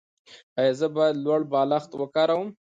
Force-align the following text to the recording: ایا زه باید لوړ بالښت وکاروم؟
ایا 0.59 0.73
زه 0.79 0.87
باید 0.95 1.15
لوړ 1.25 1.41
بالښت 1.51 1.91
وکاروم؟ 1.95 2.49